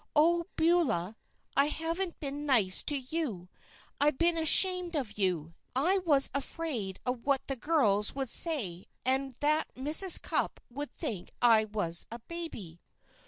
[0.15, 1.15] "Oh, Beulah!
[1.55, 3.49] I haven't been nice to you.
[3.99, 5.53] I've been ashamed of you!
[5.75, 10.19] I was afraid of what the girls would say, and that Mrs.
[10.19, 12.81] Cupp would think I was a baby."